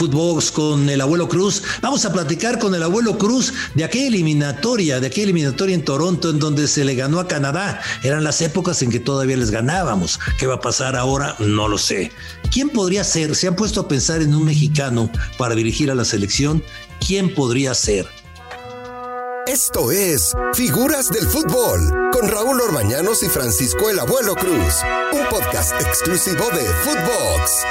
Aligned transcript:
Footbox 0.00 0.50
con 0.50 0.88
el 0.88 1.02
abuelo 1.02 1.28
Cruz. 1.28 1.62
Vamos 1.82 2.06
a 2.06 2.12
platicar 2.12 2.58
con 2.58 2.74
el 2.74 2.82
abuelo 2.82 3.18
Cruz 3.18 3.52
de 3.74 3.84
aquella 3.84 4.06
eliminatoria, 4.06 4.98
de 4.98 5.08
aquella 5.08 5.24
eliminatoria 5.24 5.74
en 5.74 5.84
Toronto 5.84 6.30
en 6.30 6.38
donde 6.38 6.68
se 6.68 6.86
le 6.86 6.94
ganó 6.94 7.20
a 7.20 7.28
Canadá. 7.28 7.82
Eran 8.02 8.24
las 8.24 8.40
épocas 8.40 8.80
en 8.80 8.90
que 8.90 8.98
todavía 8.98 9.36
les 9.36 9.50
ganábamos. 9.50 10.18
¿Qué 10.38 10.46
va 10.46 10.54
a 10.54 10.60
pasar 10.62 10.96
ahora? 10.96 11.36
No 11.38 11.68
lo 11.68 11.76
sé. 11.76 12.12
¿Quién 12.50 12.70
podría 12.70 13.04
ser? 13.04 13.36
¿Se 13.36 13.46
han 13.46 13.56
puesto 13.56 13.82
a 13.82 13.88
pensar 13.88 14.22
en 14.22 14.34
un 14.34 14.46
mexicano 14.46 15.10
para 15.36 15.54
dirigir 15.54 15.90
a 15.90 15.94
la 15.94 16.06
selección? 16.06 16.64
¿Quién 17.06 17.34
podría 17.34 17.74
ser? 17.74 18.08
Esto 19.46 19.92
es 19.92 20.32
Figuras 20.54 21.10
del 21.10 21.26
Fútbol 21.26 22.10
con 22.10 22.26
Raúl 22.26 22.58
Orbañanos 22.58 23.22
y 23.22 23.28
Francisco 23.28 23.90
el 23.90 23.98
Abuelo 23.98 24.34
Cruz, 24.34 24.76
un 25.12 25.26
podcast 25.28 25.72
exclusivo 25.82 26.46
de 26.54 26.62
Footbox. 26.84 27.66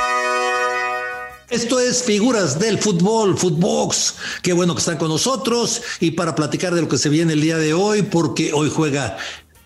Esto 1.49 1.79
es 1.79 2.03
Figuras 2.03 2.59
del 2.59 2.77
Fútbol, 2.77 3.35
Footbox. 3.35 4.13
Qué 4.43 4.53
bueno 4.53 4.75
que 4.75 4.81
están 4.81 4.97
con 4.97 5.09
nosotros 5.09 5.81
y 5.99 6.11
para 6.11 6.35
platicar 6.35 6.75
de 6.75 6.81
lo 6.81 6.87
que 6.87 6.99
se 6.99 7.09
viene 7.09 7.33
el 7.33 7.41
día 7.41 7.57
de 7.57 7.73
hoy, 7.73 8.03
porque 8.03 8.53
hoy 8.53 8.69
juega 8.71 9.17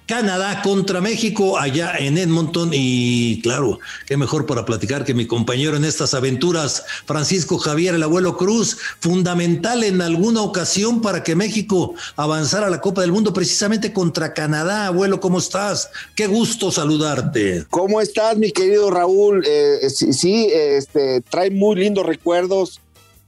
Canadá 0.05 0.61
contra 0.61 0.99
México 0.99 1.57
allá 1.57 1.93
en 1.97 2.17
Edmonton 2.17 2.71
y 2.73 3.41
claro, 3.41 3.79
qué 4.05 4.17
mejor 4.17 4.45
para 4.45 4.65
platicar 4.65 5.05
que 5.05 5.13
mi 5.13 5.27
compañero 5.27 5.77
en 5.77 5.85
estas 5.85 6.13
aventuras, 6.13 6.83
Francisco 7.05 7.57
Javier, 7.57 7.95
el 7.95 8.03
abuelo 8.03 8.37
Cruz, 8.37 8.77
fundamental 8.99 9.83
en 9.83 10.01
alguna 10.01 10.41
ocasión 10.41 11.01
para 11.01 11.23
que 11.23 11.35
México 11.35 11.93
avanzara 12.17 12.67
a 12.67 12.69
la 12.69 12.81
Copa 12.81 13.01
del 13.01 13.13
Mundo 13.13 13.33
precisamente 13.33 13.93
contra 13.93 14.33
Canadá. 14.33 14.87
Abuelo, 14.87 15.19
¿cómo 15.21 15.39
estás? 15.39 15.89
Qué 16.15 16.27
gusto 16.27 16.71
saludarte. 16.71 17.65
¿Cómo 17.69 18.01
estás, 18.01 18.37
mi 18.37 18.51
querido 18.51 18.91
Raúl? 18.91 19.43
Eh, 19.47 19.89
sí, 19.89 20.49
este, 20.51 21.21
trae 21.21 21.49
muy 21.49 21.77
lindos 21.77 22.05
recuerdos 22.05 22.81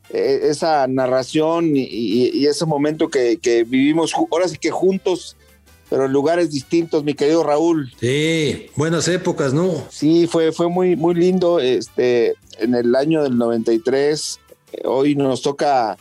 eh, 0.10 0.42
esa 0.50 0.88
narración 0.88 1.72
y, 1.76 2.46
ese 2.46 2.66
momento 2.66 3.10
que, 3.10 3.38
que 3.38 3.64
vivimos, 3.64 4.14
ahora 4.14 4.48
sí 4.48 4.58
que 4.58 4.72
juntos 4.72 5.36
pero 5.96 6.08
en 6.08 6.12
lugares 6.12 6.52
distintos, 6.52 7.06
mi 7.06 7.14
querido 7.14 7.42
Raúl. 7.42 7.90
Sí, 8.02 8.66
buenas 8.76 9.08
épocas, 9.08 9.54
¿no? 9.54 9.88
Sí, 9.90 10.28
fue, 10.28 10.52
fue 10.52 10.68
muy, 10.68 10.98
muy 10.98 11.16
lindo. 11.16 11.62
Este, 11.62 12.36
en 12.60 12.76
el 12.76 12.94
año 12.96 13.24
del 13.24 13.38
93, 13.38 14.40
eh, 14.74 14.82
hoy 14.84 15.16
nos 15.16 15.42
toca 15.42 15.96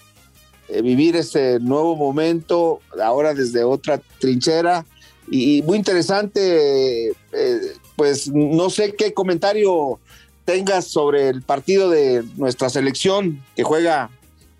eh, 0.68 0.82
vivir 0.82 1.14
este 1.14 1.60
nuevo 1.60 1.94
momento, 1.94 2.80
ahora 3.00 3.34
desde 3.34 3.62
otra 3.62 4.00
trinchera. 4.18 4.84
Y, 5.30 5.62
muy 5.62 5.78
interesante, 5.78 7.10
eh, 7.10 7.60
pues 7.94 8.26
no 8.26 8.70
sé 8.70 8.96
qué 8.96 9.14
comentario 9.14 10.00
tengas 10.44 10.88
sobre 10.88 11.28
el 11.28 11.42
partido 11.42 11.88
de 11.88 12.24
nuestra 12.34 12.68
selección 12.68 13.44
que 13.54 13.62
juega 13.62 14.10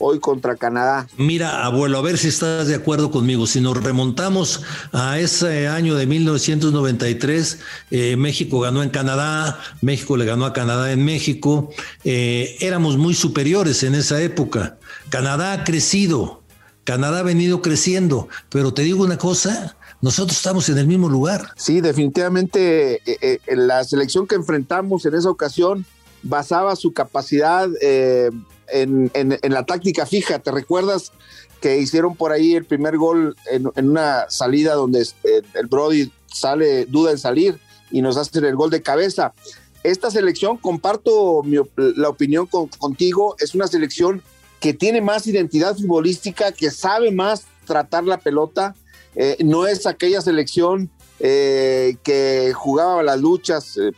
hoy 0.05 0.21
contra 0.21 0.57
Canadá. 0.57 1.07
Mira, 1.17 1.65
abuelo, 1.65 1.99
a 1.99 2.03
ver 2.03 2.19
si 2.19 2.29
estás 2.29 2.69
de 2.69 2.75
acuerdo 2.75 3.11
conmigo. 3.11 3.47
Si 3.47 3.61
nos 3.61 3.83
remontamos 3.83 4.63
a 4.93 5.19
ese 5.19 5.67
año 5.67 5.95
de 5.95 6.07
1993, 6.07 7.61
eh, 7.91 8.17
México 8.17 8.61
ganó 8.61 8.83
en 8.83 8.91
Canadá, 8.91 9.59
México 9.81 10.17
le 10.19 10.27
ganó 10.27 10.45
a 10.45 10.53
Canadá 10.53 10.93
en 10.93 11.05
México, 11.05 11.71
eh, 12.05 12.57
éramos 12.61 12.99
muy 12.99 13.15
superiores 13.15 13.83
en 13.83 13.95
esa 13.95 14.21
época. 14.21 14.77
Canadá 15.09 15.55
ha 15.55 15.65
crecido, 15.65 16.43
Canadá 16.85 17.21
ha 17.21 17.23
venido 17.23 17.63
creciendo, 17.63 18.29
pero 18.51 18.75
te 18.75 18.83
digo 18.83 19.05
una 19.05 19.17
cosa, 19.17 19.77
nosotros 20.03 20.37
estamos 20.37 20.69
en 20.69 20.77
el 20.77 20.87
mismo 20.87 21.09
lugar. 21.09 21.53
Sí, 21.57 21.81
definitivamente 21.81 23.01
eh, 23.07 23.41
la 23.47 23.83
selección 23.85 24.27
que 24.27 24.35
enfrentamos 24.35 25.07
en 25.07 25.15
esa 25.15 25.31
ocasión 25.31 25.87
basaba 26.25 26.75
su 26.75 26.93
capacidad 26.93 27.69
eh, 27.81 28.31
en, 28.69 29.11
la 29.43 29.65
táctica 29.65 30.07
fija. 30.07 30.39
¿Te 30.39 30.51
recuerdas 30.51 31.13
que 31.61 31.79
hicieron 31.79 32.17
por 32.17 32.33
ahí 32.33 32.55
el 32.55 32.65
primer 32.65 32.97
gol 32.97 33.37
en, 33.51 33.71
una 33.89 34.27
salida 34.29 34.75
donde 34.75 35.03
eh, 35.03 35.43
el 35.55 35.67
Brody 35.67 36.13
sale, 36.27 36.87
duda 36.87 37.13
en 37.13 37.19
salir 37.19 37.59
y 37.91 38.03
nos 38.03 38.17
hacen 38.17 38.45
el 38.45 38.57
gol 38.57 38.71
de 38.71 38.83
cabeza? 38.83 39.35
Esta 39.83 40.11
selección, 40.11 40.57
comparto 40.57 41.43
la 41.77 42.09
opinión 42.09 42.47
contigo, 42.79 43.37
es 43.39 43.55
una 43.55 43.67
selección 43.67 44.23
que 44.59 44.73
tiene 44.73 45.03
más 45.03 45.27
identidad 45.27 45.77
futbolística, 45.77 46.53
que 46.53 46.71
sabe 46.71 47.11
más 47.11 47.45
tratar 47.67 48.05
la 48.05 48.19
pelota. 48.19 48.75
Eh, 49.15 49.37
no 49.45 49.67
es 49.67 49.87
aquella 49.87 50.23
selección 50.23 50.91
eh, 51.27 51.97
que 52.03 52.53
jugaba 52.55 53.03
las 53.03 53.19
luchas 53.19 53.79
eh, 53.79 53.93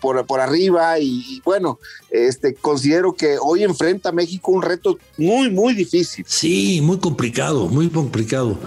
por, 0.00 0.40
arriba 0.40 0.98
y, 0.98 1.42
bueno, 1.44 1.78
este, 2.08 2.54
considero 2.54 3.12
que 3.12 3.36
hoy 3.38 3.64
enfrenta 3.64 4.08
a 4.08 4.12
México 4.12 4.50
un 4.50 4.62
reto 4.62 4.96
muy, 5.18 5.50
muy 5.50 5.74
difícil. 5.74 6.24
Sí, 6.26 6.80
muy 6.82 6.98
complicado, 6.98 7.68
muy 7.68 7.90
complicado. 7.90 8.58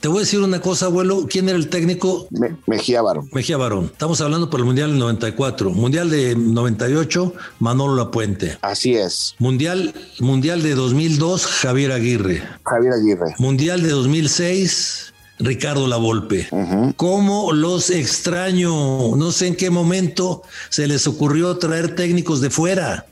Te 0.00 0.08
voy 0.08 0.18
a 0.18 0.20
decir 0.20 0.40
una 0.40 0.62
cosa, 0.62 0.86
abuelo. 0.86 1.26
¿Quién 1.28 1.46
era 1.50 1.58
el 1.58 1.68
técnico? 1.68 2.26
Mejía 2.66 3.02
Barón. 3.02 3.28
Mejía 3.32 3.58
Barón. 3.58 3.90
Estamos 3.92 4.22
hablando 4.22 4.48
por 4.48 4.60
el 4.60 4.66
Mundial 4.66 4.92
del 4.92 5.00
94. 5.00 5.68
Mundial 5.68 6.08
de 6.08 6.36
98, 6.36 7.34
Manolo 7.58 7.96
Lapuente. 7.96 8.56
Así 8.62 8.94
es. 8.94 9.34
Mundial, 9.38 9.92
mundial 10.20 10.62
de 10.62 10.74
2002, 10.74 11.44
Javier 11.44 11.92
Aguirre. 11.92 12.42
Javier 12.64 12.94
Aguirre. 12.94 13.34
Mundial 13.38 13.82
de 13.82 13.90
2006, 13.90 15.12
Ricardo 15.38 15.86
Lavolpe. 15.86 16.48
¿Cómo 16.96 17.52
los 17.52 17.90
extraño? 17.90 19.16
No 19.16 19.32
sé 19.32 19.48
en 19.48 19.56
qué 19.56 19.70
momento 19.70 20.42
se 20.68 20.86
les 20.86 21.06
ocurrió 21.06 21.56
traer 21.58 21.94
técnicos 21.94 22.40
de 22.40 22.50
fuera. 22.50 23.06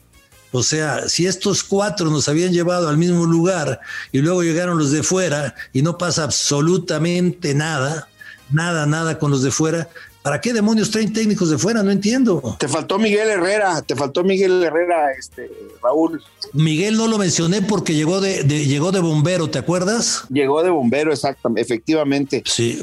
O 0.53 0.63
sea, 0.63 1.09
si 1.09 1.27
estos 1.27 1.63
cuatro 1.63 2.11
nos 2.11 2.29
habían 2.29 2.53
llevado 2.53 2.89
al 2.89 2.97
mismo 2.97 3.27
lugar 3.27 3.81
y 4.13 4.19
luego 4.19 4.43
llegaron 4.43 4.79
los 4.79 4.91
de 4.91 5.03
fuera 5.03 5.55
y 5.73 5.83
no 5.83 5.99
pasa 5.99 6.25
absolutamente 6.25 7.55
nada, 7.55 8.09
nada, 8.51 8.87
nada 8.87 9.19
con 9.19 9.31
los 9.31 9.43
de 9.43 9.51
fuera, 9.51 9.89
¿Para 10.27 10.41
qué 10.41 10.53
demonios 10.53 10.91
traen 10.91 11.13
técnicos 11.13 11.51
de 11.51 11.57
fuera? 11.57 11.85
No 11.85 11.93
entiendo. 11.93 12.57
Te 12.59 12.67
faltó 12.67 12.99
Miguel 12.99 13.29
Herrera, 13.29 13.81
te 13.83 13.95
faltó 13.95 14.25
Miguel 14.25 14.61
Herrera, 14.61 15.13
este, 15.17 15.49
Raúl. 15.81 16.21
Miguel 16.53 16.97
no 16.97 17.07
lo 17.07 17.17
mencioné 17.17 17.63
porque 17.63 17.95
llegó 17.95 18.21
de, 18.21 18.43
llegó 18.43 18.91
de 18.91 18.99
bombero, 18.99 19.49
¿te 19.49 19.61
acuerdas? 19.61 20.25
Llegó 20.29 20.65
de 20.65 20.71
bombero, 20.71 21.13
exactamente, 21.13 21.61
efectivamente. 21.61 22.43
Sí. 22.45 22.83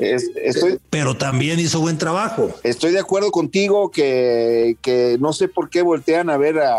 pero 0.89 1.17
también 1.17 1.59
hizo 1.59 1.81
buen 1.81 1.97
trabajo. 1.97 2.49
Estoy 2.63 2.93
de 2.93 2.99
acuerdo 2.99 3.29
contigo 3.29 3.91
que, 3.91 4.77
que 4.81 5.17
no 5.19 5.33
sé 5.33 5.49
por 5.49 5.69
qué 5.69 5.81
voltean 5.81 6.29
a 6.29 6.37
ver 6.37 6.59
a 6.59 6.77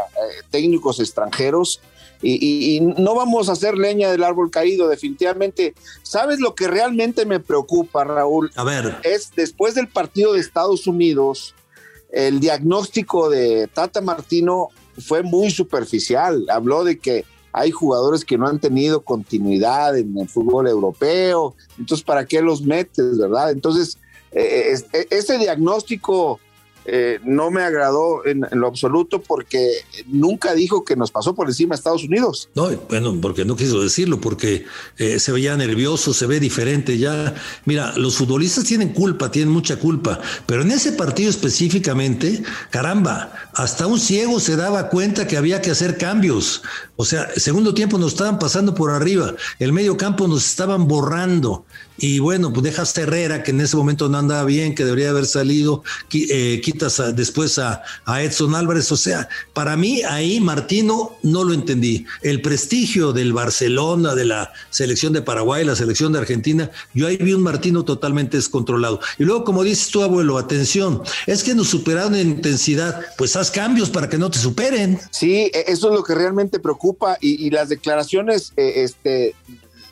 técnicos 0.51 0.99
extranjeros 0.99 1.83
y, 2.23 2.81
no 2.81 3.15
vamos 3.15 3.49
a 3.49 3.53
hacer 3.53 3.77
leña 3.77 4.11
del 4.11 4.25
árbol 4.25 4.51
caído, 4.51 4.89
definitivamente. 4.89 5.75
¿Sabes 6.03 6.41
lo 6.41 6.55
que 6.55 6.69
realmente 6.69 7.27
me 7.27 7.41
preocupa, 7.41 8.05
Raúl? 8.05 8.51
A 8.57 8.65
ver. 8.65 8.99
Es 9.03 9.31
después 9.37 9.75
del 9.75 9.89
partido 9.89 10.33
de 10.33 10.41
Estados 10.41 10.87
Unidos, 10.87 11.55
el 12.11 12.41
diagnóstico 12.41 13.29
de 13.29 13.69
Tata 13.69 14.01
Martino 14.01 14.69
fue 14.99 15.23
muy 15.23 15.51
superficial. 15.51 16.47
Habló 16.49 16.85
de 16.85 16.99
que 16.99 17.25
hay 17.53 17.71
jugadores 17.71 18.25
que 18.25 18.39
no 18.39 18.49
han 18.49 18.59
tenido 18.59 19.03
continuidad 19.03 19.97
en 19.97 20.19
el 20.19 20.29
fútbol 20.29 20.67
europeo, 20.67 21.55
entonces 21.79 22.05
¿para 22.05 22.27
qué 22.27 22.43
los 22.43 22.63
metes, 22.63 23.17
verdad? 23.17 23.53
Entonces, 23.53 23.97
eh, 24.33 24.75
eh, 24.93 25.07
ese 25.11 25.39
diagnóstico 25.39 26.41
eh, 26.87 27.19
no 27.25 27.51
me 27.51 27.63
agradó 27.63 28.27
en, 28.27 28.47
lo 28.53 28.67
absoluto 28.67 29.23
porque 29.23 29.71
nunca 30.07 30.55
dijo 30.55 30.85
que 30.85 30.97
nos 30.97 31.11
pasó 31.11 31.35
por 31.35 31.49
encima 31.49 31.75
a 31.75 31.79
Estados 31.79 32.05
Unidos. 32.05 32.49
No, 32.55 32.71
bueno, 32.89 33.19
porque 33.21 33.45
no 33.45 33.57
quiso 33.57 33.83
decirlo, 33.83 34.21
porque 34.21 34.67
eh, 34.99 35.19
se 35.19 35.33
veía 35.33 35.57
nervioso, 35.57 36.13
se 36.13 36.27
ve 36.27 36.41
diferente 36.41 36.99
ya. 36.99 37.35
Mira, 37.65 37.97
los 37.97 38.17
futbolistas 38.17 38.65
tienen 38.65 38.93
culpa, 38.93 39.31
tienen 39.31 39.53
mucha 39.53 39.77
culpa, 39.77 40.21
pero 40.47 40.63
en 40.63 40.71
ese 40.71 40.93
partido 40.93 41.31
específicamente, 41.31 42.43
caramba, 42.71 43.33
hasta 43.55 43.87
un 43.87 43.99
ciego 43.99 44.41
se 44.41 44.57
daba 44.57 44.89
cuenta 44.89 45.27
que 45.27 45.37
había 45.37 45.63
que 45.63 45.71
hacer 45.71 45.97
cambios. 45.97 46.63
O 46.97 47.05
sea, 47.05 47.29
segundo 47.37 47.75
tiempo 47.75 47.99
nos 47.99 48.13
estaban 48.13 48.39
pasando 48.39 48.75
por 48.75 48.91
arriba, 48.91 49.35
el 49.59 49.73
medio 49.73 49.97
campo 49.97 50.29
nos 50.29 50.45
estaban 50.47 50.87
borrando. 50.87 51.65
Y 51.97 52.19
bueno, 52.19 52.53
pues 52.53 52.65
dejas 52.65 52.97
Herrera, 52.99 53.43
que 53.43 53.53
en 53.53 53.61
ese 53.61 53.77
momento 53.77 54.09
no 54.09 54.19
andaba 54.19 54.45
bien, 54.45 54.75
que 54.75 54.85
debería 54.85 55.11
haber 55.11 55.27
salido, 55.27 55.83
eh, 56.13 56.61
después 57.15 57.59
a, 57.59 57.83
Edson 58.21 58.55
Álvarez. 58.55 58.91
O 58.93 58.97
sea, 58.97 59.29
para 59.53 59.77
mí 59.77 60.03
ahí 60.03 60.41
Martino 60.41 61.17
no 61.23 61.45
lo 61.45 61.55
entendí. 61.55 62.07
El 62.23 62.43
prestigio 62.43 63.13
del 63.13 63.33
Barcelona, 63.33 64.15
de 64.15 64.25
la 64.25 64.53
selección 64.71 65.13
de 65.13 65.23
Paraguay, 65.23 65.65
la 65.65 65.77
selección 65.77 66.13
de 66.13 66.19
Argentina, 66.19 66.71
yo 66.93 67.07
ahí 67.07 67.17
vi 67.17 67.33
un 67.33 67.43
Martino 67.43 67.85
totalmente 67.85 68.37
descontrolado. 68.37 69.01
Y 69.19 69.25
luego, 69.25 69.45
como 69.45 69.63
dices 69.63 69.89
tú, 69.89 70.03
abuelo, 70.03 70.39
atención, 70.39 71.03
es 71.27 71.43
que 71.43 71.55
nos 71.55 71.69
superaron 71.69 72.15
en 72.15 72.31
intensidad, 72.31 73.01
pues 73.17 73.37
haz 73.37 73.51
cambios 73.51 73.91
para 73.91 74.09
que 74.09 74.19
no 74.19 74.31
te 74.31 74.39
superen. 74.39 74.99
Sí, 75.11 75.51
e, 75.53 75.65
eso 75.69 75.89
es 75.89 75.95
lo 75.95 76.05
que 76.05 76.15
realmente 76.15 76.59
preocupa 76.59 77.17
y, 77.21 77.51
las 77.55 77.69
declaraciones 77.69 78.53
eh, 78.57 78.73
este, 78.77 79.35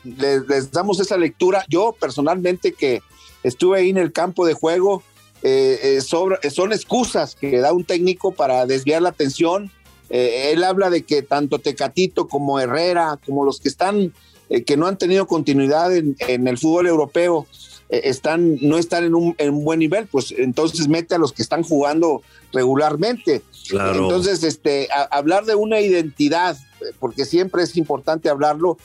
les, 0.03 0.71
damos 0.71 0.99
esa 0.99 1.17
lectura. 1.17 1.65
Yo 1.69 1.95
personalmente 1.99 2.73
que 2.73 3.01
estuve 3.43 3.79
ahí 3.79 3.89
en 3.89 3.97
el 3.97 4.11
campo 4.11 4.45
de 4.45 4.53
juego, 4.53 5.03
eh, 5.43 5.97
eh, 5.97 6.01
son 6.01 6.71
excusas 6.71 7.35
que 7.35 7.59
da 7.59 7.73
un 7.73 7.83
técnico 7.83 8.31
para 8.31 8.65
desviar 8.65 9.01
la 9.01 9.09
atención. 9.09 9.69
Eh, 10.09 10.51
él 10.53 10.63
habla 10.63 10.89
de 10.89 11.03
que 11.03 11.21
tanto 11.21 11.59
Tecatito 11.59 12.27
como 12.27 12.59
Herrera, 12.59 13.19
como 13.25 13.43
los 13.43 13.59
que 13.59 13.67
están, 13.67 14.13
eh, 14.49 14.63
que 14.63 14.77
no 14.77 14.87
han 14.87 14.97
tenido 14.97 15.27
continuidad 15.27 15.93
en, 15.93 16.15
el 16.19 16.57
fútbol 16.57 16.87
europeo, 16.87 17.45
eh, 17.89 18.01
están, 18.05 18.57
no 18.61 18.77
están 18.77 19.03
en 19.03 19.15
un, 19.15 19.63
buen 19.65 19.79
nivel, 19.79 20.07
pues 20.07 20.33
entonces 20.37 20.87
mete 20.87 21.15
a 21.15 21.17
los 21.17 21.33
que 21.33 21.41
están 21.41 21.63
jugando 21.63 22.21
regularmente. 22.53 23.41
Entonces, 23.71 24.43
este, 24.43 24.87
hablar 25.11 25.45
de 25.45 25.55
una 25.55 25.81
identidad, 25.81 26.57
porque 26.99 27.25
siempre 27.25 27.63
es 27.63 27.75
importante 27.75 28.29
hablarlo, 28.29 28.77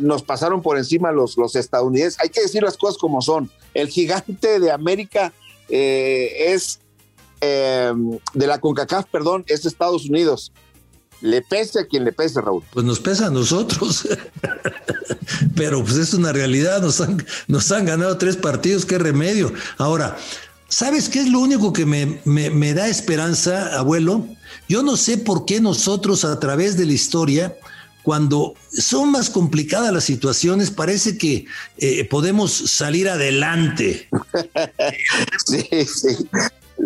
nos 0.00 0.22
pasaron 0.22 0.62
por 0.62 0.78
encima 0.78 1.12
los, 1.12 1.36
los 1.36 1.56
estadounidenses. 1.56 2.20
Hay 2.20 2.28
que 2.28 2.42
decir 2.42 2.62
las 2.62 2.76
cosas 2.76 2.98
como 2.98 3.20
son. 3.20 3.50
El 3.74 3.88
gigante 3.88 4.60
de 4.60 4.70
América 4.70 5.32
es 5.68 6.80
Em, 7.40 8.18
de 8.32 8.46
la 8.46 8.58
CONCACAF, 8.58 9.06
perdón, 9.10 9.44
es 9.46 9.66
Estados 9.66 10.08
Unidos. 10.08 10.52
Le 11.20 11.42
pese 11.42 11.80
a 11.80 11.86
quien 11.86 12.04
le 12.04 12.12
pese, 12.12 12.40
Raúl. 12.40 12.62
Pues 12.72 12.84
nos 12.84 13.00
pesa 13.00 13.26
a 13.26 13.30
nosotros. 13.30 14.08
Pero 15.56 15.82
pues 15.82 15.96
es 15.96 16.14
una 16.14 16.32
realidad, 16.32 16.80
nos 16.82 17.00
han, 17.00 17.24
nos 17.46 17.70
han 17.72 17.84
ganado 17.84 18.16
tres 18.16 18.36
partidos, 18.36 18.86
qué 18.86 18.98
remedio. 18.98 19.52
Ahora, 19.76 20.16
¿sabes 20.68 21.08
qué 21.08 21.20
es 21.20 21.28
lo 21.28 21.40
único 21.40 21.72
que 21.72 21.84
me, 21.84 22.20
me, 22.24 22.74
da 22.74 22.88
esperanza, 22.88 23.78
abuelo? 23.78 24.26
Yo 24.68 24.82
no 24.82 24.96
sé 24.96 25.18
por 25.18 25.44
qué 25.44 25.60
nosotros 25.60 26.24
a 26.24 26.38
través 26.40 26.76
de 26.76 26.86
la 26.86 26.92
historia 26.92 27.56
cuando 28.06 28.54
son 28.70 29.10
más 29.10 29.30
complicadas 29.30 29.92
las 29.92 30.04
situaciones, 30.04 30.70
parece 30.70 31.18
que 31.18 31.46
eh, 31.76 32.04
podemos 32.04 32.52
salir 32.52 33.08
adelante. 33.08 34.08
sí, 35.44 35.66
sí. 35.84 36.28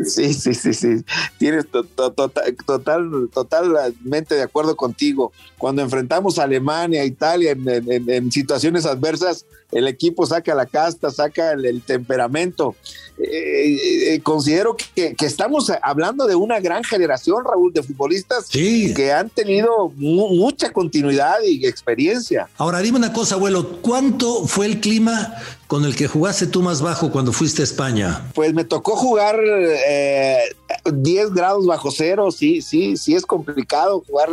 Sí, 0.06 0.32
sí, 0.32 0.72
sí. 0.72 1.04
Tienes 1.36 1.66
total, 1.68 3.28
totalmente 3.34 4.34
de 4.34 4.42
acuerdo 4.42 4.76
contigo. 4.76 5.30
Cuando 5.58 5.82
enfrentamos 5.82 6.38
a 6.38 6.44
Alemania, 6.44 7.04
Italia 7.04 7.50
en, 7.50 8.32
situaciones 8.32 8.86
adversas, 8.86 9.44
el 9.72 9.88
equipo 9.88 10.26
saca 10.26 10.54
la 10.54 10.66
casta, 10.66 11.10
saca 11.10 11.52
el, 11.52 11.82
temperamento. 11.82 12.74
Eh, 13.18 14.14
eh, 14.14 14.20
considero 14.22 14.76
que, 14.76 15.14
estamos 15.20 15.70
hablando 15.82 16.26
de 16.26 16.34
una 16.34 16.58
gran 16.60 16.82
generación, 16.84 17.44
Raúl, 17.44 17.72
de 17.72 17.82
futbolistas 17.82 18.48
que 18.48 19.12
han 19.12 19.28
tenido 19.28 19.90
mucha 19.96 20.72
continuidad 20.72 21.36
y 21.46 21.66
experiencia. 21.66 22.48
Ahora, 22.56 22.80
dime 22.80 22.98
una 22.98 23.12
cosa, 23.12 23.34
abuelo, 23.34 23.80
¿cuánto 23.82 24.46
fue 24.46 24.66
el 24.66 24.80
clima 24.80 25.34
con 25.66 25.84
el 25.84 25.94
que 25.94 26.08
jugaste 26.08 26.46
tú 26.46 26.62
más 26.62 26.82
bajo 26.82 27.10
cuando 27.10 27.32
fuiste 27.32 27.62
a 27.62 27.64
España? 27.64 28.30
Pues 28.34 28.54
me 28.54 28.64
tocó 28.64 28.96
jugar 28.96 29.38
10 29.38 29.86
eh, 29.86 31.30
grados 31.32 31.66
bajo 31.66 31.90
cero, 31.90 32.30
sí, 32.30 32.62
sí, 32.62 32.96
sí 32.96 33.14
es 33.14 33.26
complicado 33.26 34.02
jugar 34.06 34.30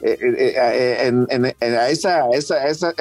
eh, 0.00 0.16
eh, 0.20 0.54
eh, 0.56 1.26
en, 1.30 1.44
a 1.44 1.90
esa, 1.90 2.28
esa, 2.30 2.94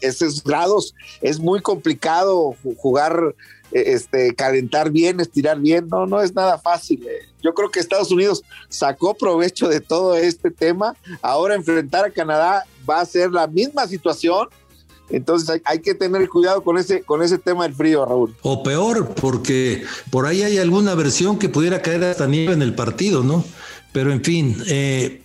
esos 0.00 0.44
grados 0.44 0.94
es 1.20 1.40
muy 1.40 1.60
complicado 1.60 2.54
jugar, 2.76 3.34
este, 3.72 4.34
calentar 4.34 4.90
bien, 4.90 5.18
estirar 5.18 5.58
bien, 5.58 5.88
no, 5.88 6.06
no 6.06 6.22
es 6.22 6.34
nada 6.34 6.58
fácil. 6.58 7.04
Yo 7.42 7.54
creo 7.54 7.70
que 7.70 7.80
Estados 7.80 8.12
Unidos 8.12 8.44
sacó 8.68 9.14
provecho 9.14 9.68
de 9.68 9.80
todo 9.80 10.14
este 10.14 10.50
tema. 10.50 10.94
Ahora 11.22 11.56
enfrentar 11.56 12.04
a 12.04 12.10
Canadá 12.10 12.64
va 12.88 13.00
a 13.00 13.06
ser 13.06 13.32
la 13.32 13.46
misma 13.46 13.86
situación. 13.88 14.48
Entonces 15.10 15.60
hay, 15.64 15.80
que 15.80 15.94
tener 15.94 16.26
cuidado 16.28 16.62
con 16.62 16.78
ese, 16.78 17.02
con 17.02 17.22
ese 17.22 17.36
tema 17.36 17.64
del 17.64 17.74
frío, 17.74 18.06
Raúl. 18.06 18.34
O 18.42 18.62
peor, 18.62 19.14
porque 19.14 19.82
por 20.10 20.26
ahí 20.26 20.42
hay 20.42 20.58
alguna 20.58 20.94
versión 20.94 21.38
que 21.38 21.48
pudiera 21.48 21.82
caer 21.82 22.04
hasta 22.04 22.26
nieve 22.26 22.54
en 22.54 22.62
el 22.62 22.74
partido, 22.74 23.22
¿no? 23.22 23.44
Pero 23.92 24.10
en 24.10 24.24
fin, 24.24 24.56
eh, 24.68 25.21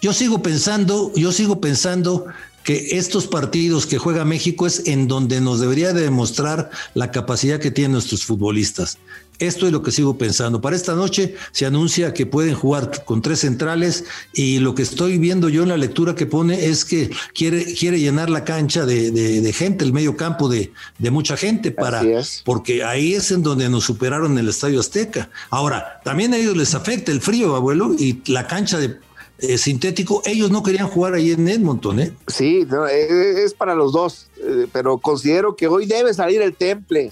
yo 0.00 0.12
sigo 0.12 0.42
pensando, 0.42 1.12
yo 1.14 1.32
sigo 1.32 1.60
pensando 1.60 2.26
que 2.64 2.96
estos 2.98 3.26
partidos 3.26 3.86
que 3.86 3.98
juega 3.98 4.24
México 4.24 4.66
es 4.66 4.86
en 4.86 5.08
donde 5.08 5.40
nos 5.40 5.60
debería 5.60 5.92
demostrar 5.92 6.70
la 6.94 7.10
capacidad 7.10 7.58
que 7.58 7.70
tienen 7.70 7.92
nuestros 7.92 8.24
futbolistas. 8.24 8.98
Esto 9.38 9.66
es 9.66 9.72
lo 9.72 9.82
que 9.82 9.90
sigo 9.90 10.16
pensando. 10.18 10.60
Para 10.60 10.76
esta 10.76 10.94
noche 10.94 11.34
se 11.50 11.66
anuncia 11.66 12.14
que 12.14 12.26
pueden 12.26 12.54
jugar 12.54 13.04
con 13.04 13.22
tres 13.22 13.40
centrales 13.40 14.04
y 14.32 14.60
lo 14.60 14.76
que 14.76 14.82
estoy 14.82 15.18
viendo 15.18 15.48
yo 15.48 15.64
en 15.64 15.70
la 15.70 15.76
lectura 15.76 16.14
que 16.14 16.26
pone 16.26 16.66
es 16.66 16.84
que 16.84 17.10
quiere, 17.34 17.74
quiere 17.74 17.98
llenar 17.98 18.30
la 18.30 18.44
cancha 18.44 18.86
de, 18.86 19.52
gente, 19.52 19.84
el 19.84 19.92
medio 19.92 20.16
campo 20.16 20.48
de, 20.48 20.70
mucha 21.10 21.36
gente 21.36 21.72
para, 21.72 22.02
porque 22.44 22.84
ahí 22.84 23.14
es 23.14 23.32
en 23.32 23.42
donde 23.42 23.68
nos 23.68 23.84
superaron 23.84 24.38
el 24.38 24.48
Estadio 24.48 24.78
Azteca. 24.78 25.28
Ahora, 25.50 26.00
también 26.04 26.32
a 26.34 26.36
ellos 26.36 26.56
les 26.56 26.74
afecta 26.74 27.10
el 27.10 27.20
frío, 27.20 27.56
abuelo, 27.56 27.96
y 27.98 28.22
la 28.26 28.46
cancha 28.46 28.78
de 28.78 28.96
eh, 29.42 29.58
sintético, 29.58 30.22
ellos 30.24 30.52
no 30.52 30.62
querían 30.62 30.86
jugar 30.86 31.14
ahí 31.14 31.32
en 31.32 31.48
Edmonton, 31.48 31.98
¿eh? 31.98 32.12
Sí, 32.28 32.64
eh, 32.90 33.34
es 33.44 33.54
para 33.54 33.74
los 33.74 33.92
dos, 33.92 34.28
eh, 34.38 34.68
pero 34.72 34.98
considero 34.98 35.56
que 35.56 35.66
hoy 35.66 35.86
debe 35.86 36.14
salir 36.14 36.40
el 36.40 36.54
temple. 36.54 37.10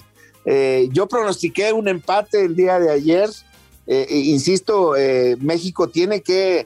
yo 0.91 1.07
pronostiqué 1.07 1.73
un 1.73 1.89
empate 1.89 2.45
el 2.45 2.55
día 2.55 2.79
de 2.79 2.89
ayer. 2.89 3.29
insisto, 4.09 4.93
México 5.39 5.89
tiene 5.89 6.21
que 6.21 6.65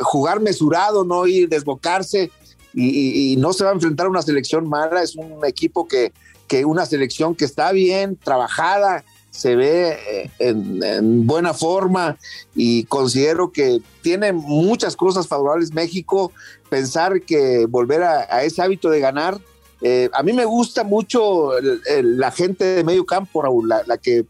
jugar 0.00 0.40
mesurado, 0.40 1.04
no 1.04 1.26
ir 1.26 1.48
desbocarse 1.48 2.30
y, 2.72 3.36
no 3.38 3.52
se 3.52 3.64
va 3.64 3.70
a 3.70 3.74
enfrentar 3.74 4.06
a 4.06 4.10
una 4.10 4.22
selección 4.22 4.68
mala. 4.68 5.02
Es 5.02 5.16
un 5.16 5.44
equipo 5.44 5.86
que, 5.86 6.12
que 6.46 6.64
una 6.64 6.86
selección 6.86 7.34
que 7.34 7.44
está 7.44 7.72
bien 7.72 8.16
trabajada, 8.16 9.04
se 9.32 9.56
ve 9.56 9.98
eh, 10.08 10.30
en, 10.38 11.26
buena 11.26 11.54
forma 11.54 12.16
y 12.54 12.84
considero 12.84 13.50
que 13.50 13.80
tiene 14.02 14.32
muchas 14.32 14.94
cosas 14.94 15.26
favorables 15.26 15.72
México. 15.72 16.30
Pensar 16.68 17.22
que 17.22 17.66
volver 17.66 18.02
a, 18.02 18.44
ese 18.44 18.62
hábito 18.62 18.90
de 18.90 19.00
ganar, 19.00 19.40
eh, 19.80 20.08
a 20.12 20.22
mí 20.22 20.32
me 20.32 20.44
gusta 20.44 20.84
mucho 20.84 21.50
la 22.02 22.30
gente 22.30 22.64
de 22.64 22.84
medio 22.84 23.04
campo, 23.04 23.42
Raúl, 23.42 23.68
la, 23.68 23.82
la 23.86 23.98
que 23.98 24.26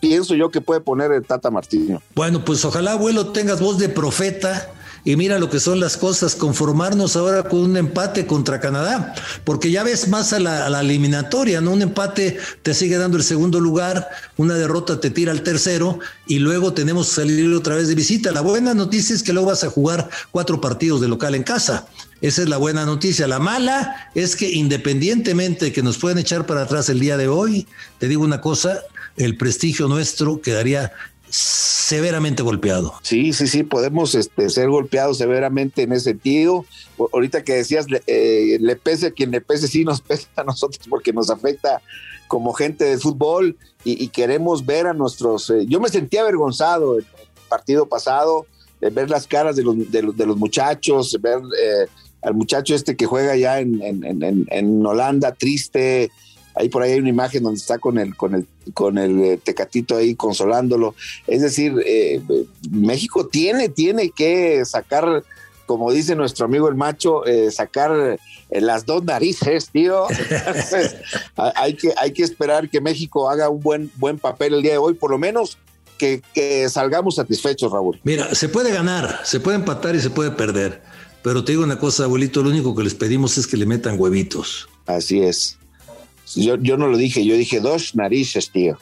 pienso 0.00 0.34
yo 0.34 0.50
que 0.50 0.60
puede 0.60 0.80
poner 0.80 1.12
el 1.12 1.24
Tata 1.24 1.50
Martino. 1.50 2.02
Bueno, 2.14 2.44
pues 2.44 2.64
ojalá, 2.64 2.92
abuelo, 2.92 3.32
tengas 3.32 3.60
voz 3.60 3.78
de 3.78 3.88
profeta 3.88 4.70
y 5.04 5.16
mira 5.16 5.38
lo 5.38 5.50
que 5.50 5.60
son 5.60 5.80
las 5.80 5.96
cosas, 5.96 6.34
conformarnos 6.34 7.16
ahora 7.16 7.44
con 7.44 7.60
un 7.60 7.76
empate 7.76 8.26
contra 8.26 8.60
Canadá, 8.60 9.14
porque 9.44 9.70
ya 9.70 9.82
ves 9.82 10.08
más 10.08 10.32
a 10.32 10.40
la, 10.40 10.80
eliminatoria, 10.80 11.60
¿no? 11.60 11.72
Un 11.72 11.82
empate 11.82 12.38
te 12.62 12.72
sigue 12.72 12.96
dando 12.96 13.18
el 13.18 13.22
segundo 13.22 13.60
lugar, 13.60 14.08
una 14.38 14.54
derrota 14.54 15.00
te 15.00 15.10
tira 15.10 15.32
al 15.32 15.42
tercero 15.42 15.98
y 16.26 16.38
luego 16.38 16.72
tenemos 16.72 17.08
que 17.08 17.14
salir 17.16 17.52
otra 17.54 17.76
vez 17.76 17.88
de 17.88 17.94
visita. 17.94 18.32
La 18.32 18.40
buena 18.40 18.72
noticia 18.72 19.14
es 19.14 19.22
que 19.22 19.32
luego 19.32 19.48
vas 19.48 19.64
a 19.64 19.70
jugar 19.70 20.08
cuatro 20.30 20.60
partidos 20.60 21.00
de 21.02 21.08
local 21.08 21.34
en 21.34 21.42
casa. 21.42 21.86
Esa 22.22 22.42
es 22.42 22.48
la 22.48 22.56
buena 22.56 22.86
noticia. 22.86 23.28
La 23.28 23.38
mala 23.38 24.10
es 24.14 24.36
que 24.36 24.50
independientemente 24.50 25.66
de 25.66 25.72
que 25.72 25.82
nos 25.82 25.98
pueden 25.98 26.16
echar 26.18 26.46
para 26.46 26.62
atrás 26.62 26.88
el 26.88 26.98
día 26.98 27.18
de 27.18 27.28
hoy, 27.28 27.66
te 27.98 28.08
digo 28.08 28.24
una 28.24 28.40
cosa, 28.40 28.80
el 29.16 29.36
prestigio 29.36 29.88
nuestro 29.88 30.40
quedaría 30.40 30.92
severamente 31.34 32.44
golpeado. 32.44 32.94
Sí, 33.02 33.32
sí, 33.32 33.48
sí, 33.48 33.64
podemos 33.64 34.14
este, 34.14 34.48
ser 34.50 34.68
golpeados 34.68 35.18
severamente 35.18 35.82
en 35.82 35.92
ese 35.92 36.10
sentido. 36.10 36.64
Ahorita 37.12 37.42
que 37.42 37.54
decías, 37.54 37.86
eh, 38.06 38.56
le 38.60 38.76
pese 38.76 39.08
a 39.08 39.10
quien 39.10 39.32
le 39.32 39.40
pese, 39.40 39.66
sí 39.66 39.84
nos 39.84 40.00
pesa 40.08 40.28
a 40.36 40.44
nosotros 40.44 40.86
porque 40.88 41.12
nos 41.12 41.30
afecta 41.30 41.82
como 42.28 42.52
gente 42.52 42.84
de 42.84 42.98
fútbol 42.98 43.56
y, 43.82 44.08
queremos 44.08 44.64
ver 44.64 44.86
a 44.86 44.94
nuestros... 44.94 45.50
Eh, 45.50 45.66
yo 45.66 45.80
me 45.80 45.88
sentí 45.88 46.18
avergonzado 46.18 46.98
el 46.98 47.06
partido 47.48 47.86
pasado, 47.86 48.46
de 48.80 48.90
ver 48.90 49.10
las 49.10 49.26
caras 49.26 49.56
de 49.56 49.64
los, 49.64 49.90
de 49.90 50.02
los, 50.02 50.36
muchachos, 50.36 51.18
ver 51.20 51.38
eh, 51.38 51.86
al 52.22 52.34
muchacho 52.34 52.76
este 52.76 52.96
que 52.96 53.06
juega 53.06 53.36
ya 53.36 53.58
en, 53.58 53.82
en, 53.82 54.46
en 54.48 54.86
Holanda, 54.86 55.32
triste, 55.32 56.10
Ahí 56.54 56.68
por 56.68 56.82
ahí 56.82 56.92
hay 56.92 57.00
una 57.00 57.08
imagen 57.08 57.42
donde 57.42 57.58
está 57.58 57.78
con 57.78 57.98
el, 57.98 58.16
con 58.16 58.34
el, 58.34 58.46
con 58.74 58.98
el 58.98 59.20
eh, 59.20 59.40
tecatito 59.42 59.96
ahí 59.96 60.14
consolándolo. 60.14 60.94
Es 61.26 61.42
decir, 61.42 61.74
eh, 61.84 62.22
México 62.70 63.26
tiene, 63.26 63.68
tiene 63.68 64.10
que 64.10 64.64
sacar, 64.64 65.24
como 65.66 65.90
dice 65.90 66.14
nuestro 66.14 66.46
amigo 66.46 66.68
el 66.68 66.76
macho, 66.76 67.26
eh, 67.26 67.50
sacar 67.50 68.18
las 68.50 68.86
dos 68.86 69.04
narices, 69.04 69.70
tío. 69.70 70.06
hay, 71.36 71.74
que, 71.74 71.92
hay 71.96 72.12
que 72.12 72.22
esperar 72.22 72.68
que 72.68 72.80
México 72.80 73.28
haga 73.28 73.48
un 73.48 73.60
buen, 73.60 73.90
buen 73.96 74.18
papel 74.18 74.54
el 74.54 74.62
día 74.62 74.72
de 74.72 74.78
hoy, 74.78 74.94
por 74.94 75.10
lo 75.10 75.18
menos 75.18 75.58
que, 75.98 76.22
que 76.34 76.68
salgamos 76.68 77.16
satisfechos, 77.16 77.72
Raúl. 77.72 78.00
Mira, 78.04 78.32
se 78.34 78.48
puede 78.48 78.72
ganar, 78.72 79.20
se 79.24 79.40
puede 79.40 79.56
empatar 79.56 79.96
y 79.96 80.00
se 80.00 80.10
puede 80.10 80.30
perder. 80.30 80.82
Pero 81.24 81.42
te 81.42 81.52
digo 81.52 81.64
una 81.64 81.78
cosa, 81.78 82.04
abuelito, 82.04 82.42
lo 82.42 82.50
único 82.50 82.76
que 82.76 82.84
les 82.84 82.94
pedimos 82.94 83.38
es 83.38 83.46
que 83.46 83.56
le 83.56 83.64
metan 83.64 83.98
huevitos. 83.98 84.68
Así 84.86 85.22
es. 85.22 85.56
Yo, 86.34 86.56
yo 86.56 86.76
no 86.76 86.88
lo 86.88 86.96
dije, 86.96 87.24
yo 87.24 87.36
dije 87.36 87.60
dos 87.60 87.94
narices, 87.94 88.50
tío. 88.50 88.78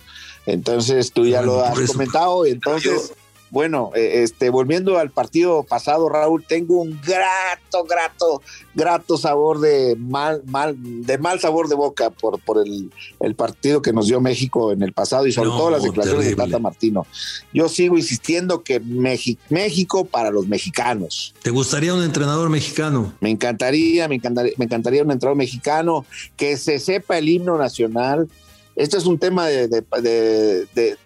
Entonces 0.46 1.12
tú 1.12 1.26
ya 1.26 1.42
lo 1.42 1.64
has 1.64 1.78
comentado, 1.92 2.46
entonces 2.46 3.12
bueno, 3.52 3.90
eh, 3.94 4.22
este, 4.22 4.48
volviendo 4.48 4.98
al 4.98 5.10
partido 5.10 5.62
pasado, 5.62 6.08
Raúl, 6.08 6.42
tengo 6.42 6.80
un 6.80 6.98
grato, 7.02 7.84
grato, 7.84 8.40
grato 8.74 9.18
sabor 9.18 9.60
de 9.60 9.94
mal, 9.94 10.42
mal, 10.46 10.74
de 10.78 11.18
mal 11.18 11.38
sabor 11.38 11.68
de 11.68 11.74
boca 11.74 12.08
por, 12.08 12.40
por 12.40 12.64
el, 12.66 13.34
partido 13.34 13.82
que 13.82 13.92
nos 13.92 14.06
dio 14.06 14.22
México 14.22 14.72
en 14.72 14.82
el 14.82 14.94
pasado 14.94 15.26
y 15.26 15.32
sobre 15.32 15.50
todo 15.50 15.70
las 15.70 15.82
declaraciones 15.82 16.30
de 16.30 16.34
Tata 16.34 16.58
Martino. 16.58 17.06
Yo 17.52 17.68
sigo 17.68 17.98
insistiendo 17.98 18.62
que 18.62 18.80
México 18.80 20.06
para 20.06 20.30
los 20.30 20.48
mexicanos. 20.48 21.34
¿Te 21.42 21.50
gustaría 21.50 21.92
un 21.92 22.02
entrenador 22.02 22.48
mexicano? 22.48 23.12
Me 23.20 23.28
encantaría, 23.28 24.08
me 24.08 24.14
encantaría, 24.14 24.54
me 24.56 24.64
encantaría 24.64 25.02
un 25.02 25.10
entrenador 25.10 25.36
mexicano 25.36 26.06
que 26.38 26.56
se 26.56 26.78
sepa 26.78 27.18
el 27.18 27.28
himno 27.28 27.58
nacional. 27.58 28.30
Esto 28.76 28.96
es 28.96 29.04
un 29.04 29.18
tema 29.18 29.46
de, 29.46 29.68
de 29.68 30.96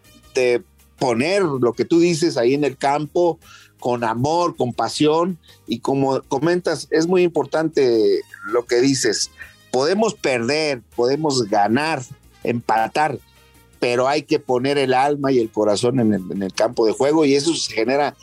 poner 0.99 1.43
lo 1.43 1.73
que 1.73 1.85
tú 1.85 2.01
dices 2.01 2.37
ahí 2.37 2.55
en 2.55 2.65
el 2.65 2.77
campo 2.77 3.39
con 3.79 4.05
amor, 4.05 4.57
con 4.57 4.73
pasión 4.73 5.39
y 5.67 5.81
como 5.81 6.23
comentas, 6.23 6.89
es 6.91 7.07
muy 7.07 7.23
importante 7.23 8.21
lo 8.47 8.65
que 8.67 8.81
dices. 8.81 9.31
Podemos 9.71 10.15
perder, 10.15 10.83
podemos 10.95 11.45
ganar, 11.49 12.03
empatar, 12.43 13.19
pero 13.79 14.09
hay 14.09 14.23
que 14.23 14.39
poner 14.39 14.79
el 14.79 14.95
alma 14.95 15.33
y 15.33 15.39
el 15.39 15.51
corazón 15.51 16.01
en 16.01 16.15
el, 16.15 16.23
en 16.31 16.43
el 16.43 16.53
campo 16.53 16.87
de 16.87 16.93
juego 16.93 17.25
y 17.25 17.35
eso 17.35 17.55
se 17.55 17.73
genera 17.73 18.17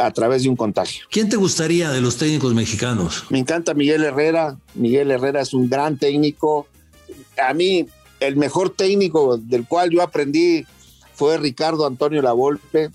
a 0.00 0.10
través 0.10 0.42
de 0.42 0.48
un 0.48 0.56
contagio. 0.56 1.04
¿Quién 1.10 1.28
te 1.28 1.36
gustaría 1.36 1.90
de 1.90 2.00
los 2.00 2.16
técnicos 2.16 2.54
mexicanos? 2.54 3.24
Me 3.28 3.38
encanta 3.38 3.74
Miguel 3.74 4.04
Herrera. 4.04 4.58
Miguel 4.74 5.10
Herrera 5.10 5.42
es 5.42 5.52
un 5.54 5.68
gran 5.68 5.98
técnico. 5.98 6.66
A 7.40 7.52
mí, 7.52 7.86
el 8.20 8.36
mejor 8.36 8.70
técnico 8.70 9.36
del 9.36 9.66
cual 9.66 9.90
yo 9.90 10.02
aprendí 10.02 10.64
fue 11.16 11.38
Ricardo 11.38 11.86
Antonio 11.86 12.22
Lavolpe. 12.22 12.90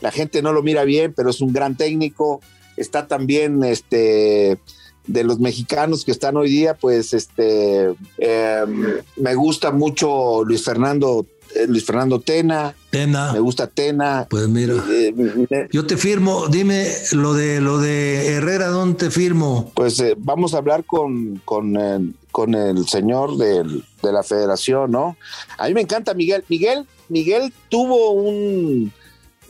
La 0.00 0.10
gente 0.10 0.42
no 0.42 0.52
lo 0.52 0.62
mira 0.62 0.84
bien, 0.84 1.14
pero 1.16 1.30
es 1.30 1.40
un 1.40 1.52
gran 1.52 1.76
técnico. 1.76 2.40
Está 2.76 3.06
también 3.06 3.64
este 3.64 4.58
de 5.06 5.24
los 5.24 5.38
mexicanos 5.38 6.04
que 6.04 6.10
están 6.10 6.36
hoy 6.36 6.50
día, 6.50 6.74
pues 6.74 7.14
este 7.14 7.94
em, 8.18 8.96
me 9.16 9.34
gusta 9.36 9.70
mucho 9.70 10.42
Luis 10.44 10.64
Fernando 10.64 11.24
eh, 11.54 11.66
Luis 11.68 11.84
Fernando 11.84 12.20
Tena. 12.20 12.74
Tena. 12.90 13.32
Me 13.32 13.38
gusta 13.38 13.68
Tena. 13.68 14.26
Pues 14.28 14.48
mira. 14.48 14.74
Eh, 14.90 15.68
yo 15.70 15.86
te 15.86 15.96
firmo, 15.96 16.48
dime 16.48 16.88
lo 17.12 17.34
de 17.34 17.60
lo 17.60 17.78
de 17.78 18.34
Herrera, 18.34 18.66
¿dónde 18.66 18.98
te 18.98 19.10
firmo? 19.10 19.70
Pues 19.74 20.00
eh, 20.00 20.14
vamos 20.18 20.54
a 20.54 20.58
hablar 20.58 20.84
con, 20.84 21.40
con, 21.44 22.16
con 22.32 22.54
el 22.54 22.86
señor 22.88 23.36
de 23.36 23.64
la 24.02 24.22
federación, 24.22 24.90
¿no? 24.90 25.16
A 25.56 25.68
mí 25.68 25.74
me 25.74 25.82
encanta 25.82 26.14
Miguel. 26.14 26.44
Miguel 26.48 26.86
Miguel 27.08 27.52
tuvo 27.68 28.10
un, 28.10 28.92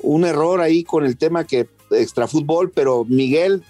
un 0.00 0.25
error 0.25 0.60
ahí 0.60 0.84
con 0.84 1.04
el 1.04 1.16
tema 1.16 1.44
que 1.44 1.68
extra 1.90 2.26
fútbol, 2.26 2.70
pero 2.70 3.04
Miguel 3.04 3.62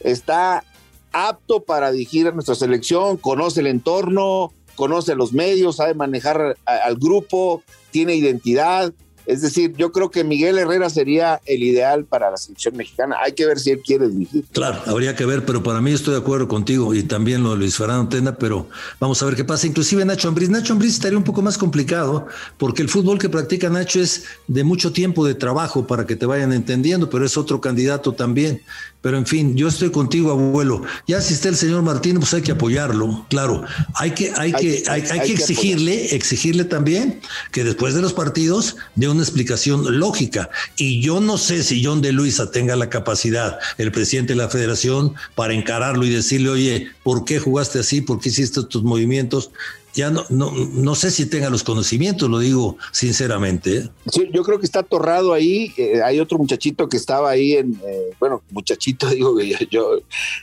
está 0.00 0.64
apto 1.12 1.62
para 1.62 1.92
dirigir 1.92 2.26
a 2.26 2.32
nuestra 2.32 2.54
selección, 2.54 3.16
conoce 3.16 3.60
el 3.60 3.66
entorno, 3.66 4.52
conoce 4.74 5.14
los 5.14 5.32
medios, 5.32 5.76
sabe 5.76 5.94
manejar 5.94 6.56
al 6.64 6.96
grupo, 6.96 7.62
tiene 7.90 8.14
identidad, 8.14 8.92
es 9.26 9.42
decir, 9.42 9.74
yo 9.76 9.92
creo 9.92 10.10
que 10.10 10.24
Miguel 10.24 10.58
Herrera 10.58 10.90
sería 10.90 11.40
el 11.46 11.62
ideal 11.62 12.04
para 12.04 12.30
la 12.30 12.36
selección 12.36 12.76
mexicana. 12.76 13.16
Hay 13.22 13.32
que 13.32 13.46
ver 13.46 13.58
si 13.58 13.70
él 13.70 13.80
quiere 13.84 14.08
dirigir. 14.08 14.44
Claro, 14.52 14.80
habría 14.86 15.14
que 15.14 15.24
ver, 15.24 15.44
pero 15.44 15.62
para 15.62 15.80
mí 15.80 15.92
estoy 15.92 16.14
de 16.14 16.20
acuerdo 16.20 16.48
contigo 16.48 16.94
y 16.94 17.02
también 17.02 17.42
lo 17.42 17.50
de 17.52 17.56
Luis 17.58 17.76
Fernando 17.76 18.08
Tena, 18.08 18.34
pero 18.34 18.68
vamos 18.98 19.22
a 19.22 19.26
ver 19.26 19.36
qué 19.36 19.44
pasa. 19.44 19.66
Inclusive 19.66 20.04
Nacho 20.04 20.28
Ambriz. 20.28 20.50
Nacho 20.50 20.72
Ambriz 20.72 20.94
estaría 20.94 21.18
un 21.18 21.24
poco 21.24 21.42
más 21.42 21.56
complicado 21.58 22.26
porque 22.58 22.82
el 22.82 22.88
fútbol 22.88 23.18
que 23.18 23.28
practica 23.28 23.68
Nacho 23.68 24.00
es 24.00 24.24
de 24.48 24.64
mucho 24.64 24.92
tiempo 24.92 25.26
de 25.26 25.34
trabajo 25.34 25.86
para 25.86 26.06
que 26.06 26.16
te 26.16 26.26
vayan 26.26 26.52
entendiendo, 26.52 27.08
pero 27.08 27.24
es 27.24 27.36
otro 27.36 27.60
candidato 27.60 28.12
también. 28.12 28.62
Pero 29.02 29.18
en 29.18 29.26
fin, 29.26 29.56
yo 29.56 29.68
estoy 29.68 29.90
contigo, 29.90 30.30
abuelo. 30.30 30.82
Ya 31.08 31.20
si 31.20 31.34
está 31.34 31.48
el 31.48 31.56
señor 31.56 31.82
Martín, 31.82 32.18
pues 32.18 32.32
hay 32.34 32.42
que 32.42 32.52
apoyarlo. 32.52 33.26
Claro, 33.28 33.64
hay 33.94 34.12
que, 34.12 34.32
hay, 34.36 34.52
que, 34.52 34.84
hay, 34.88 35.02
que 35.02 35.32
exigirle, 35.32 36.14
exigirle 36.14 36.64
también 36.64 37.20
que 37.50 37.64
después 37.64 37.94
de 37.94 38.00
los 38.00 38.12
partidos 38.12 38.76
dé 38.94 39.08
una 39.08 39.22
explicación 39.22 39.98
lógica. 39.98 40.50
Y 40.76 41.02
yo 41.02 41.20
no 41.20 41.36
sé 41.36 41.64
si 41.64 41.84
John 41.84 42.00
de 42.00 42.12
Luisa 42.12 42.52
tenga 42.52 42.76
la 42.76 42.88
capacidad, 42.88 43.58
el 43.76 43.90
presidente 43.90 44.34
de 44.34 44.38
la 44.38 44.48
federación, 44.48 45.14
para 45.34 45.52
encararlo 45.52 46.06
y 46.06 46.10
decirle, 46.10 46.50
oye, 46.50 46.88
¿por 47.02 47.24
qué 47.24 47.40
jugaste 47.40 47.80
así? 47.80 48.02
¿Por 48.02 48.20
qué 48.20 48.28
hiciste 48.28 48.60
estos 48.60 48.84
movimientos? 48.84 49.50
Ya 49.94 50.10
no, 50.10 50.24
no, 50.30 50.50
no 50.50 50.94
sé 50.94 51.10
si 51.10 51.26
tenga 51.26 51.50
los 51.50 51.62
conocimientos, 51.62 52.28
lo 52.28 52.38
digo 52.38 52.76
sinceramente. 52.92 53.78
¿eh? 53.78 53.88
Sí, 54.10 54.28
yo 54.32 54.42
creo 54.42 54.58
que 54.58 54.64
está 54.64 54.80
atorrado 54.80 55.32
ahí. 55.32 55.72
Eh, 55.76 56.00
hay 56.02 56.18
otro 56.18 56.38
muchachito 56.38 56.88
que 56.88 56.96
estaba 56.96 57.30
ahí 57.30 57.54
en, 57.54 57.78
eh, 57.86 58.10
bueno, 58.18 58.42
muchachito, 58.50 59.08
digo 59.10 59.36
que 59.36 59.68
yo, 59.70 59.98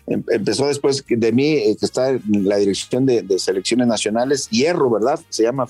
em, 0.07 0.23
empezó 0.29 0.67
después 0.67 1.03
de 1.07 1.31
mí, 1.31 1.75
que 1.79 1.85
está 1.85 2.09
en 2.09 2.21
la 2.47 2.57
dirección 2.57 3.05
de, 3.05 3.39
selecciones 3.39 3.87
nacionales, 3.87 4.47
Hierro, 4.49 4.89
¿verdad? 4.89 5.19
Se 5.29 5.43
llama. 5.43 5.67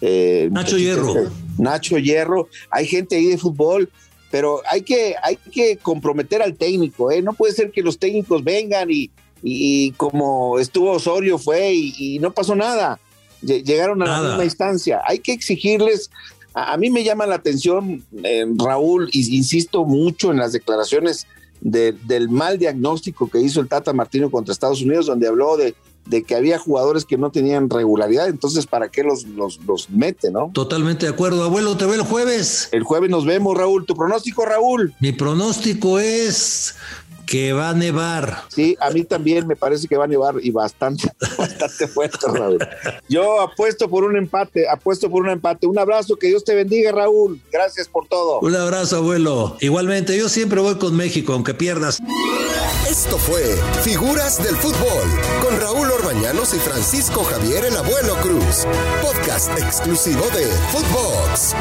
Nacho 0.00 0.78
Hierro. 0.78 1.18
Este, 1.18 1.30
Nacho 1.58 1.98
Hierro. 1.98 2.48
Hay 2.70 2.86
gente 2.86 3.16
ahí 3.16 3.26
de 3.26 3.38
fútbol. 3.38 3.88
Pero 4.30 4.60
hay 4.70 4.82
que, 4.82 5.14
hay 5.22 5.36
que 5.36 5.78
comprometer 5.78 6.42
al 6.42 6.54
técnico, 6.54 7.10
¿eh? 7.10 7.22
No 7.22 7.32
puede 7.32 7.54
ser 7.54 7.70
que 7.70 7.80
los 7.80 7.98
técnicos 7.98 8.44
vengan 8.44 8.90
y, 8.90 9.10
y, 9.42 9.92
como 9.92 10.58
estuvo 10.58 10.92
Osorio 10.92 11.38
fue 11.38 11.72
y, 11.74 12.18
no 12.20 12.32
pasó 12.32 12.54
nada. 12.54 13.00
Llegaron 13.40 14.02
a 14.02 14.06
la 14.06 14.28
misma 14.28 14.44
instancia. 14.44 15.00
Hay 15.06 15.20
que 15.20 15.32
exigirles. 15.32 16.10
A, 16.54 16.76
mí 16.76 16.90
me 16.90 17.04
llama 17.04 17.26
la 17.26 17.36
atención, 17.36 18.04
eh, 18.24 18.44
Raúl, 18.56 19.08
y 19.12 19.36
insisto 19.36 19.84
mucho 19.84 20.32
en 20.32 20.38
las 20.38 20.52
declaraciones 20.52 21.26
del 21.60 22.28
mal 22.28 22.58
diagnóstico 22.58 23.28
que 23.28 23.40
hizo 23.40 23.60
el 23.60 23.68
Tata 23.68 23.92
Martino 23.92 24.30
contra 24.30 24.52
Estados 24.52 24.82
Unidos, 24.82 25.06
donde 25.06 25.28
habló 25.28 25.56
de, 25.56 25.74
de 26.08 26.22
que 26.22 26.34
había 26.34 26.58
jugadores 26.58 27.04
que 27.04 27.18
no 27.18 27.30
tenían 27.30 27.68
regularidad, 27.68 28.28
entonces 28.28 28.66
¿para 28.66 28.88
qué 28.88 29.02
los, 29.02 29.24
los, 29.24 29.60
los, 29.66 29.90
mete, 29.90 30.30
no? 30.30 30.50
Totalmente 30.54 31.06
de 31.06 31.12
acuerdo, 31.12 31.44
abuelo, 31.44 31.76
te 31.76 31.84
veo 31.84 31.94
el 31.94 32.02
jueves. 32.02 32.68
El 32.72 32.82
jueves 32.82 33.10
nos 33.10 33.26
vemos, 33.26 33.56
Raúl. 33.56 33.84
¿Tu 33.84 33.94
pronóstico, 33.94 34.44
Raúl? 34.44 34.94
Mi 35.00 35.12
pronóstico 35.12 35.98
es 35.98 36.76
que 37.28 37.52
va 37.52 37.70
a 37.70 37.74
nevar. 37.74 38.44
Sí, 38.48 38.76
a 38.80 38.90
mí 38.90 39.04
también 39.04 39.46
me 39.46 39.54
parece 39.54 39.86
que 39.86 39.96
va 39.96 40.04
a 40.04 40.08
nevar 40.08 40.36
y 40.42 40.50
bastante, 40.50 41.12
bastante 41.38 41.86
fuerte, 41.86 42.26
Raúl. 42.26 42.58
Yo 43.08 43.40
apuesto 43.40 43.88
por 43.88 44.04
un 44.04 44.16
empate, 44.16 44.68
apuesto 44.68 45.10
por 45.10 45.22
un 45.22 45.30
empate. 45.30 45.66
Un 45.66 45.78
abrazo, 45.78 46.16
que 46.16 46.28
Dios 46.28 46.42
te 46.44 46.54
bendiga, 46.54 46.90
Raúl. 46.90 47.40
Gracias 47.52 47.86
por 47.88 48.08
todo. 48.08 48.40
Un 48.40 48.56
abrazo, 48.56 48.96
abuelo. 48.96 49.56
Igualmente, 49.60 50.16
yo 50.16 50.28
siempre 50.28 50.60
voy 50.60 50.76
con 50.76 50.96
México, 50.96 51.34
aunque 51.34 51.54
pierdas. 51.54 52.00
Esto 52.90 53.18
fue 53.18 53.42
Figuras 53.82 54.42
del 54.42 54.56
Fútbol 54.56 55.08
con 55.42 55.60
Raúl 55.60 55.90
Orbañanos 55.90 56.54
y 56.54 56.58
Francisco 56.58 57.22
Javier 57.22 57.66
el 57.66 57.76
Abuelo 57.76 58.14
Cruz. 58.22 58.66
Podcast 59.02 59.50
exclusivo 59.58 60.24
de 60.30 60.46
Footbox. 60.72 61.54